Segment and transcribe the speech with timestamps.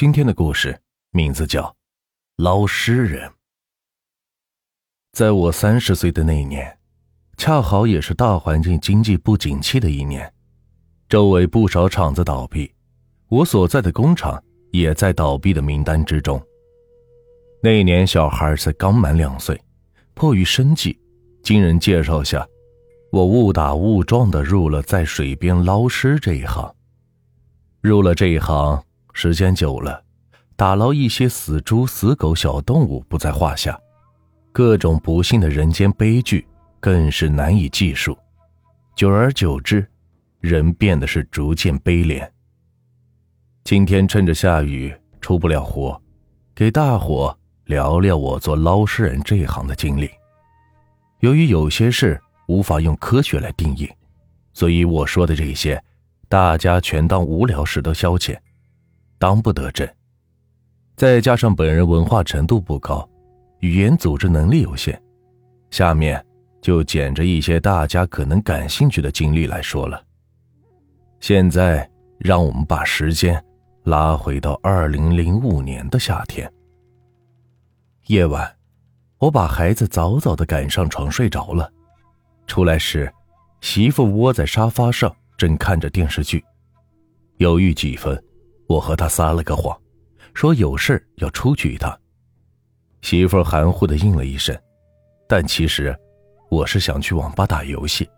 [0.00, 0.80] 今天的故事
[1.10, 1.62] 名字叫
[2.36, 3.28] 《捞尸人》。
[5.10, 6.78] 在我三十岁的那一年，
[7.36, 10.32] 恰好也是大环境经济不景气的一年，
[11.08, 12.72] 周围不少厂子倒闭，
[13.26, 14.40] 我所在的工厂
[14.70, 16.40] 也在倒闭的名单之中。
[17.60, 19.60] 那一年，小孩才刚满两岁，
[20.14, 20.96] 迫于生计，
[21.42, 22.46] 经人介绍下，
[23.10, 26.72] 我误打误撞的入了在水边捞尸这一行。
[27.80, 28.80] 入了这一行。
[29.20, 30.00] 时间久了，
[30.54, 33.76] 打捞一些死猪、死狗、小动物不在话下，
[34.52, 36.46] 各种不幸的人间悲剧
[36.78, 38.16] 更是难以计数。
[38.94, 39.84] 久而久之，
[40.38, 42.24] 人变得是逐渐悲怜。
[43.64, 46.00] 今天趁着下雨出不了活，
[46.54, 50.08] 给大伙聊聊我做捞尸人这一行的经历。
[51.18, 53.90] 由于有些事无法用科学来定义，
[54.52, 55.82] 所以我说的这些，
[56.28, 58.38] 大家全当无聊时的消遣。
[59.18, 59.92] 当不得真，
[60.96, 63.08] 再加上本人文化程度不高，
[63.60, 64.96] 语言组织能力有限，
[65.70, 66.24] 下面
[66.60, 70.00] 就捡着一些大家可能感兴趣的经历来说了。
[71.18, 73.44] 现在，让我们把时间
[73.82, 76.48] 拉回到二零零五年的夏天。
[78.06, 78.56] 夜晚，
[79.18, 81.68] 我把孩子早早的赶上床睡着了，
[82.46, 83.12] 出来时，
[83.60, 86.44] 媳妇窝在沙发上正看着电视剧，
[87.38, 88.16] 犹豫几分。
[88.68, 89.76] 我和他撒了个谎，
[90.34, 91.98] 说有事要出去一趟。
[93.00, 94.56] 媳妇含糊的应了一声，
[95.26, 95.98] 但其实
[96.50, 98.08] 我是想去网吧打游戏。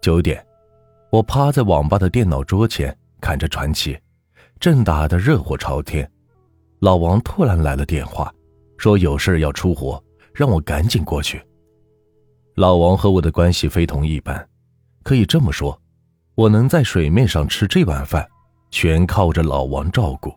[0.00, 0.44] 九点，
[1.10, 3.98] 我趴在网吧的电脑桌前看着传奇，
[4.58, 6.10] 正打得热火朝天。
[6.80, 8.32] 老王突然来了电话，
[8.78, 11.42] 说有事要出活，让我赶紧过去。
[12.54, 14.48] 老王和我的关系非同一般，
[15.02, 15.78] 可以这么说，
[16.34, 18.26] 我能在水面上吃这碗饭。
[18.74, 20.34] 全靠着老王照顾，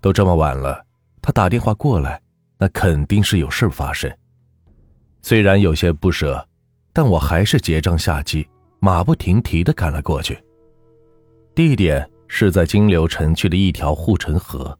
[0.00, 0.82] 都这么晚了，
[1.20, 2.18] 他打电话过来，
[2.56, 4.10] 那肯定是有事发生。
[5.20, 6.48] 虽然有些不舍，
[6.94, 8.48] 但我还是结账下机，
[8.80, 10.42] 马不停蹄的赶了过去。
[11.54, 14.76] 地点是在金流城区的一条护城河。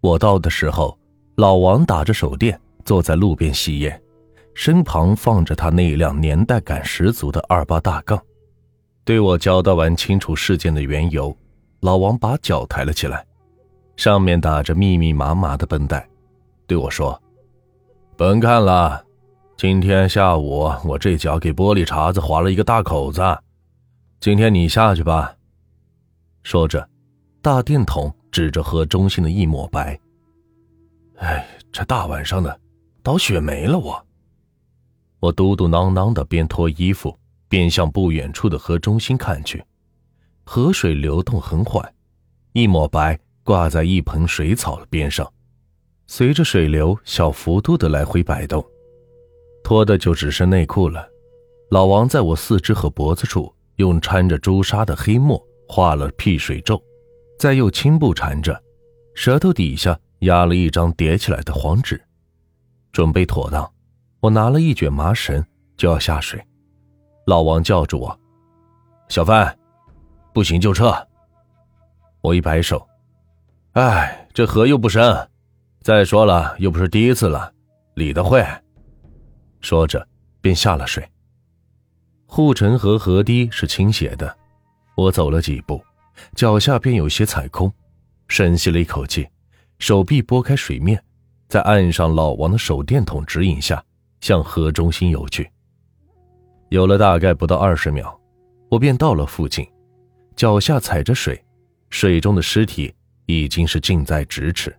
[0.00, 0.98] 我到的时候，
[1.36, 4.02] 老王打着手电，坐在路边吸烟，
[4.54, 8.18] 身旁放着他那辆年代感十足的二八大杠，
[9.04, 11.36] 对我交代完清楚事件的缘由。
[11.82, 13.26] 老王把脚抬了起来，
[13.96, 16.08] 上面打着密密麻麻的绷带，
[16.68, 17.20] 对我说
[18.16, 19.04] ：“甭看了，
[19.56, 23.20] 今天下午我这脚给玻璃碴子划了一个大口子，
[24.20, 25.34] 今天你下去吧。”
[26.44, 26.88] 说着，
[27.40, 29.98] 大电筒指着河中心的一抹白。
[31.16, 32.60] 哎，这大晚上的，
[33.02, 34.06] 倒血霉了我。
[35.18, 39.60] 我嘟嘟囔囔的，边脱衣服边向不远处的河中心看去。
[40.44, 41.94] 河水流动很缓，
[42.52, 45.30] 一抹白挂在一盆水草的边上，
[46.06, 48.64] 随着水流小幅度的来回摆动。
[49.64, 51.08] 脱的就只剩内裤了。
[51.70, 56.82] 老王在我四肢和脖子处用掺着朱砂的黑墨画了辟水咒，
[57.38, 58.60] 再用青布缠着，
[59.14, 61.98] 舌头底下压了一张叠起来的黄纸。
[62.90, 63.72] 准备妥当，
[64.20, 65.42] 我拿了一卷麻绳
[65.76, 66.44] 就要下水。
[67.26, 68.20] 老王叫住我
[69.08, 69.56] ：“小范。”
[70.32, 70.94] 不行就撤。
[72.20, 72.86] 我一摆手，
[73.72, 75.28] 哎，这河又不深，
[75.80, 77.52] 再说了又不是第一次了，
[77.94, 78.44] 理得会。
[79.60, 80.06] 说着
[80.40, 81.06] 便下了水。
[82.26, 84.36] 护城河河堤是倾斜的，
[84.96, 85.82] 我走了几步，
[86.34, 87.72] 脚下便有些踩空，
[88.28, 89.28] 深吸了一口气，
[89.78, 91.02] 手臂拨开水面，
[91.48, 93.84] 在岸上老王的手电筒指引下，
[94.20, 95.50] 向河中心游去。
[96.70, 98.18] 游了大概不到二十秒，
[98.70, 99.68] 我便到了附近。
[100.42, 101.40] 脚下踩着水，
[101.88, 102.92] 水中的尸体
[103.26, 104.76] 已经是近在咫尺。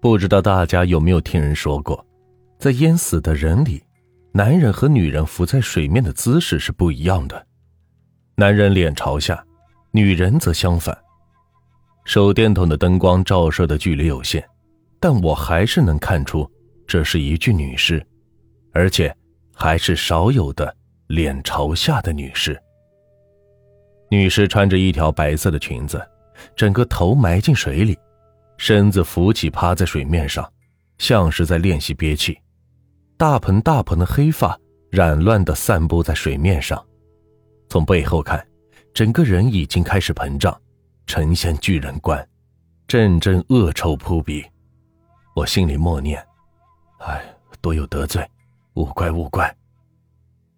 [0.00, 2.04] 不知道大家有没有听人说过，
[2.58, 3.80] 在淹死的人里，
[4.32, 7.46] 男人和女人浮在水面的姿势是不一样的，
[8.34, 9.40] 男人脸朝下，
[9.92, 10.98] 女人则相反。
[12.04, 14.44] 手电筒的灯光照射的距离有限，
[14.98, 16.50] 但我还是能看出
[16.88, 18.04] 这是一具女尸，
[18.72, 19.16] 而且
[19.54, 20.76] 还是少有的
[21.06, 22.60] 脸朝下的女尸。
[24.10, 26.04] 女尸穿着一条白色的裙子，
[26.56, 27.96] 整个头埋进水里，
[28.56, 30.52] 身子浮起，趴在水面上，
[30.98, 32.36] 像是在练习憋气。
[33.16, 34.58] 大盆大盆的黑发
[34.90, 36.84] 染乱的散布在水面上，
[37.68, 38.44] 从背后看，
[38.92, 40.60] 整个人已经开始膨胀，
[41.06, 42.28] 呈现巨人观，
[42.88, 44.44] 阵阵恶臭扑鼻。
[45.36, 46.20] 我心里默念
[46.98, 47.22] ：“哎，
[47.60, 48.28] 多有得罪，
[48.74, 49.54] 勿怪勿怪。”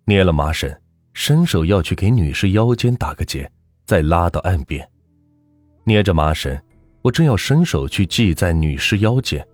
[0.07, 0.75] 捏了麻绳。
[1.15, 3.51] 伸手要去给女士腰间打个结，
[3.85, 4.89] 再拉到岸边，
[5.85, 6.59] 捏着麻绳，
[7.03, 9.47] 我正要伸手去系在女尸腰间，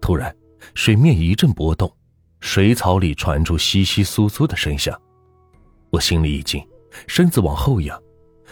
[0.00, 0.34] 突然
[0.74, 1.90] 水面一阵波动，
[2.40, 5.00] 水草里传出窸窸窣窣的声响。
[5.90, 6.66] 我心里一惊，
[7.06, 8.00] 身子往后仰，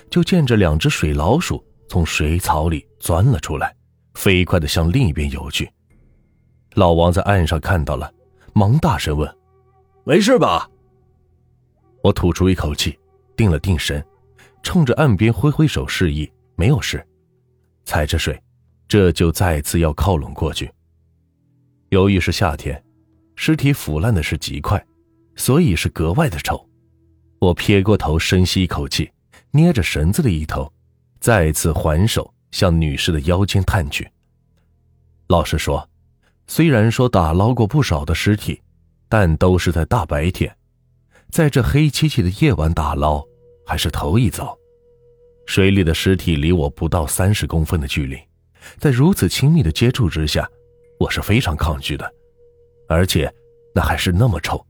[0.08, 3.74] 就见着两只水老鼠从水草里钻了出来，
[4.14, 5.68] 飞快地向另一边游去。
[6.74, 8.12] 老王在岸上看到了，
[8.52, 9.36] 忙大声问
[10.04, 10.68] ：“没事吧？”
[12.04, 12.98] 我吐出一口气，
[13.34, 14.04] 定了定神，
[14.62, 17.02] 冲着岸边挥挥手示意没有事，
[17.86, 18.38] 踩着水，
[18.86, 20.70] 这就再次要靠拢过去。
[21.88, 22.84] 由于是夏天，
[23.36, 24.84] 尸体腐烂的是极快，
[25.34, 26.68] 所以是格外的臭。
[27.38, 29.10] 我撇过头，深吸一口气，
[29.50, 30.70] 捏着绳子的一头，
[31.20, 34.06] 再次还手向女士的腰间探去。
[35.28, 35.88] 老实说。
[36.46, 38.60] 虽然说打捞过不少的尸体，
[39.08, 40.54] 但都是在大白天，
[41.34, 43.20] 在这黑漆漆的夜晚打捞
[43.66, 44.56] 还是头一遭。
[45.46, 48.16] 水里的尸体离我不到三十公分的距离，
[48.78, 50.48] 在如此亲密的接触之下，
[50.96, 52.08] 我是非常抗拒的，
[52.88, 53.28] 而且
[53.75, 54.64] 那还是那么臭。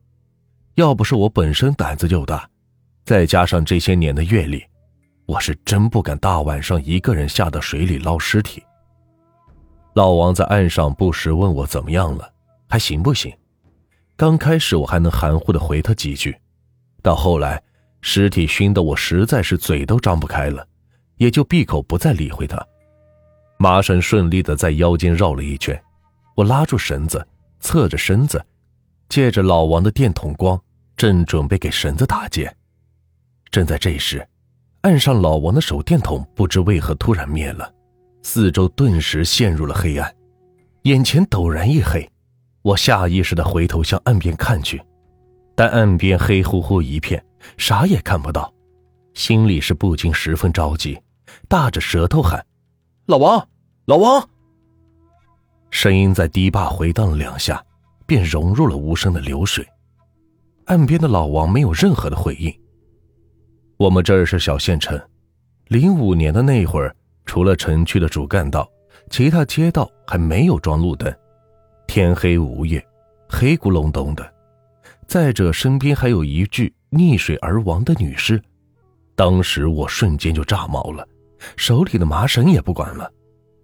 [0.77, 2.49] 要不是我本身胆子就大，
[3.05, 4.65] 再加上这些年的阅历，
[5.27, 8.63] 我是真不敢大晚上一个人下到水里捞尸体。
[9.95, 12.33] 老王在岸上不时问我怎么样了，
[12.71, 13.31] 还行不行？
[14.17, 16.35] 刚开始我还能含糊的回他几句，
[17.05, 17.63] 到后来
[18.01, 20.67] 尸体熏得我实在是嘴都张不开了，
[21.19, 22.67] 也就闭口不再理会他。
[23.59, 25.79] 麻绳顺利的在腰间绕了一圈，
[26.35, 27.25] 我拉住绳子，
[27.61, 28.43] 侧着身子，
[29.11, 30.59] 借着老王的电筒光，
[30.97, 32.51] 正准备给绳子打结。
[33.51, 34.27] 正在这时，
[34.81, 37.71] 岸上老王的手电筒不知为何突然灭了。
[38.23, 40.11] 四周顿时陷入了黑暗，
[40.85, 42.11] 眼前陡然一黑，
[42.63, 44.83] 我下意识的回头向岸边看去，
[45.55, 47.25] 但岸边黑乎乎一片，
[47.57, 48.53] 啥也看不到，
[49.15, 51.01] 心里是不禁十分着急，
[51.49, 52.45] 大着舌头喊
[53.07, 53.49] ：“老王，
[53.85, 54.29] 老王！”
[55.71, 57.65] 声音在堤坝回荡了两下，
[58.07, 59.67] 便融入了无声的流水。
[60.67, 62.53] 岸边的老王没有任何的回应。
[63.77, 65.01] 我们这儿是小县城，
[65.69, 66.95] 零五年的那会儿。
[67.27, 68.71] 除了城区的主干道，
[69.09, 71.11] 其他街道还没有装路灯，
[71.87, 72.85] 天黑无夜，
[73.29, 74.34] 黑咕隆咚的。
[75.07, 78.41] 再者，身边还有一具溺水而亡的女尸，
[79.15, 81.07] 当时我瞬间就炸毛了，
[81.57, 83.11] 手里的麻绳也不管了，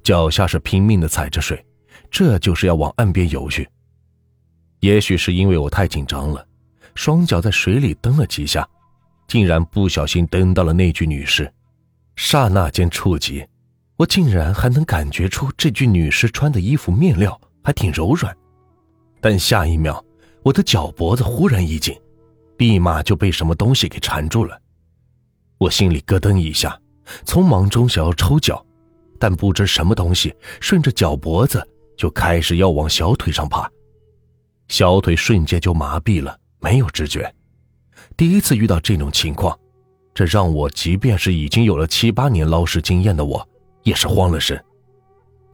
[0.02, 1.64] 脚下是拼命的踩着水，
[2.10, 3.68] 这就是要往岸边游去。
[4.80, 6.46] 也许是因为我太紧张了，
[6.94, 8.66] 双脚在水里蹬了几下，
[9.28, 11.50] 竟然不小心蹬到了那具女尸。
[12.16, 13.46] 刹那间触及，
[13.96, 18.36] 我竟然还能感觉出这具女尸穿的衣服面料还挺柔软，
[19.20, 20.02] 但下一秒，
[20.42, 21.94] 我的脚脖子忽然一紧，
[22.58, 24.60] 立马就被什么东西给缠住了。
[25.58, 26.78] 我心里咯噔一下，
[27.24, 28.64] 匆忙中想要抽脚，
[29.18, 31.66] 但不知什么东西顺着脚脖子
[31.96, 33.70] 就开始要往小腿上爬，
[34.68, 37.32] 小腿瞬间就麻痹了，没有知觉。
[38.16, 39.58] 第一次遇到这种情况。
[40.12, 43.48] 这让我，即便是已经有了七八年捞尸经验的我，
[43.84, 44.62] 也是慌了神。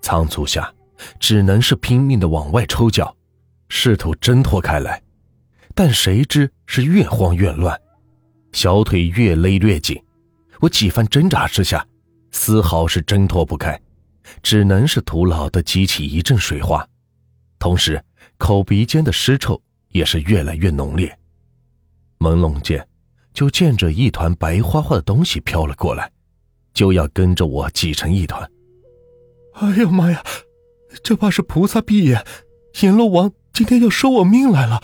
[0.01, 0.73] 仓促下，
[1.21, 3.15] 只能是拼命的往外抽脚，
[3.69, 5.03] 试图挣脱开来。
[5.75, 7.79] 但谁知是越慌越乱，
[8.53, 10.03] 小腿越勒越紧。
[10.61, 11.87] 我几番挣扎之下，
[12.31, 13.81] 丝毫是挣脱不开，
[14.43, 16.87] 只能是徒劳的激起一阵水花，
[17.59, 18.03] 同时
[18.39, 21.19] 口鼻间的尸臭也是越来越浓烈。
[22.19, 22.87] 朦胧间。
[23.35, 26.11] 就见着一团白花花的东西飘了过来，
[26.73, 28.51] 就要跟着我挤成一团。
[29.53, 30.25] 哎呀妈呀，
[31.03, 32.25] 这怕是菩萨闭眼，
[32.81, 34.83] 阎罗王今天要收我命来了。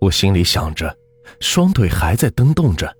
[0.00, 0.96] 我心里想着，
[1.40, 2.96] 双腿还在蹬动着，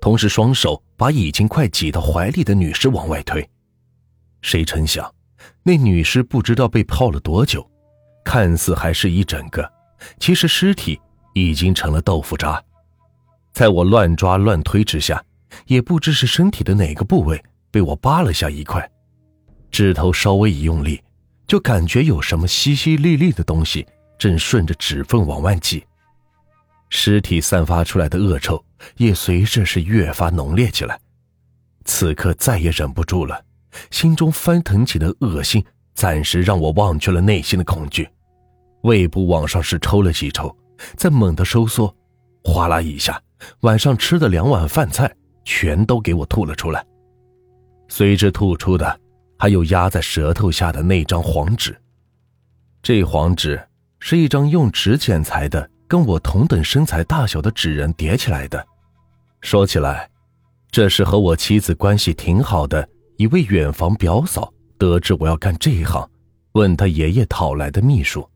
[0.00, 3.46] 同时双手把已经快挤到怀里的女尸往外推。
[4.40, 5.14] 谁成想，
[5.62, 7.70] 那女尸不知道被泡了多久，
[8.24, 9.70] 看似还是一整个，
[10.18, 10.98] 其实尸体
[11.34, 12.58] 已经成了豆腐渣。
[13.52, 15.22] 在我乱抓乱推之下，
[15.66, 18.90] 也不知是身体的哪个部位被我扒了下一块，
[19.70, 20.98] 指头稍微一用力，
[21.50, 23.84] 就感觉有什么淅淅沥沥的东西
[24.16, 25.84] 正顺着指缝往外挤，
[26.90, 28.64] 尸体散发出来的恶臭
[28.98, 30.96] 也随着是越发浓烈起来。
[31.84, 33.44] 此刻再也忍不住了，
[33.90, 35.60] 心中翻腾起的恶心
[35.92, 38.08] 暂时让我忘却了内心的恐惧，
[38.82, 40.56] 胃部往上是抽了几抽，
[40.94, 41.92] 再猛地收缩，
[42.44, 43.20] 哗啦一下。
[43.62, 45.12] 晚上吃的两碗饭菜
[45.44, 46.86] 全都给我吐了出来，
[47.88, 49.00] 随之吐出的
[49.40, 51.74] 还有压在舌头下的那张黄纸。
[52.82, 53.58] 这黄纸
[53.98, 58.62] 是一张用纸剪裁的，跟我同等身材大小的纸人叠起来的。
[59.40, 60.10] 说起来，
[60.70, 66.06] 这是和我妻子关系挺好的一位远房表嫂得知我要干这一行，
[66.52, 68.28] 问他爷爷讨来的秘术，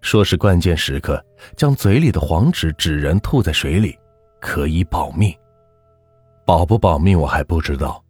[0.00, 1.22] 说是关键时刻
[1.54, 3.94] 将嘴里的黄纸纸人吐在水里，
[4.40, 5.36] 可以保命。
[6.46, 8.02] 保不保命我还不知道，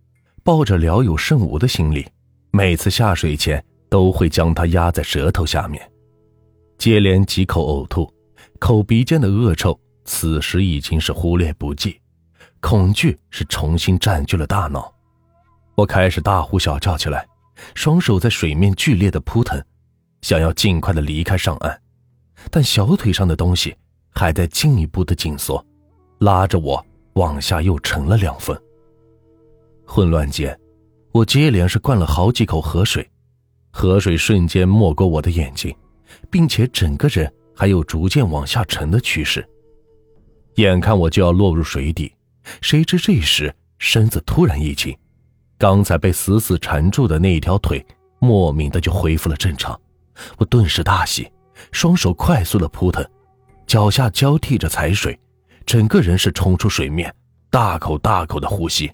[0.45, 2.07] 抱着聊有胜无的心理，
[2.51, 5.91] 每次下水前都会将它压在舌头下面，
[6.79, 8.13] 接连几口呕吐，
[8.59, 12.01] 口鼻间的恶臭此时已经是忽略不计，
[12.61, 14.93] 恐惧是重新占据了大脑，
[15.75, 17.27] 我开始大呼小叫起来，
[17.75, 19.63] 双手在水面剧烈的扑腾，
[20.23, 21.81] 想要尽快的离开上岸，
[22.51, 23.77] 但小腿上的东西
[24.11, 25.65] 还在进一步的紧缩，
[26.19, 26.85] 拉着我。
[27.15, 28.57] 往下又沉了两分。
[29.85, 30.57] 混乱间，
[31.13, 33.09] 我接连是灌了好几口河水，
[33.71, 35.75] 河水瞬间没过我的眼睛，
[36.31, 39.47] 并且整个人还有逐渐往下沉的趋势。
[40.57, 42.13] 眼看我就要落入水底，
[42.61, 44.97] 谁知这时身子突然一紧，
[45.59, 47.85] 刚才被死死缠住的那一条腿
[48.21, 49.79] 莫名的就恢复了正常。
[50.37, 51.31] 我顿时大喜，
[51.73, 53.05] 双手快速的扑腾，
[53.67, 55.19] 脚下交替着踩水。
[55.67, 57.13] 整个人是冲出水面，
[57.49, 58.91] 大口大口的呼吸，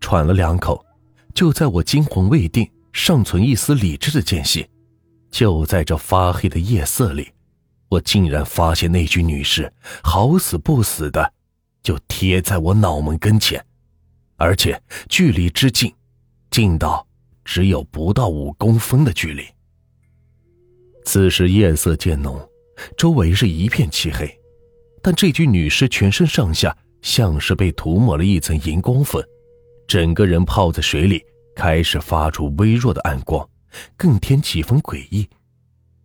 [0.00, 0.84] 喘了两口。
[1.34, 4.66] 就在我惊魂未定、尚存一丝理智的间隙，
[5.30, 7.28] 就在这发黑的夜色里，
[7.88, 11.32] 我竟然发现那具女尸好死不死的
[11.82, 13.64] 就贴在我脑门跟前，
[14.36, 15.92] 而且距离之近，
[16.50, 17.06] 近到
[17.44, 19.44] 只有不到五公分的距离。
[21.04, 22.38] 此时夜色渐浓，
[22.96, 24.28] 周围是一片漆黑。
[25.00, 29.24] 但这具女尸全身上下像是被涂抹了一层荧光粉，
[29.88, 31.24] 整个人泡在水里，
[31.56, 33.48] 开始发出微弱的暗光，
[33.96, 35.26] 更添几分诡异，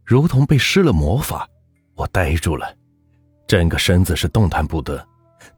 [0.05, 1.47] 如同被施了魔法。
[1.93, 2.75] 我呆住了，
[3.45, 5.05] 整个身子是动弹不得，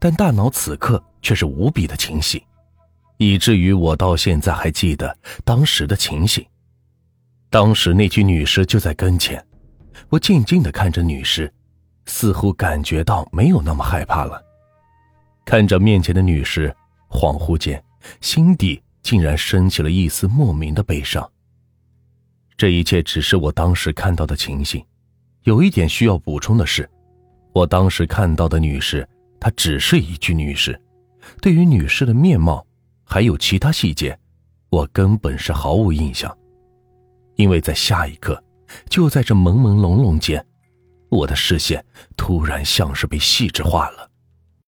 [0.00, 2.42] 但大脑此刻却是无比的清醒，
[3.16, 6.44] 以至于我到现在还记得当时的情形。
[7.48, 9.42] 当时那具女尸就在跟前，
[10.08, 11.50] 我静静地看着女尸。
[12.08, 14.40] 似乎感觉到没有那么害怕了，
[15.44, 16.72] 看着面前的女尸，
[17.10, 17.82] 恍惚间，
[18.20, 21.28] 心底竟然升起了一丝莫名的悲伤。
[22.56, 24.84] 这一切只是我当时看到的情形。
[25.42, 26.88] 有一点需要补充的是，
[27.52, 29.08] 我当时看到的女士，
[29.38, 30.80] 她只是一具女尸，
[31.40, 32.66] 对于女士的面貌
[33.04, 34.18] 还有其他细节，
[34.70, 36.36] 我根本是毫无印象。
[37.36, 38.42] 因为在下一刻，
[38.88, 40.44] 就在这朦朦胧胧间。
[41.08, 41.84] 我的视线
[42.16, 44.05] 突然像是被细致化了。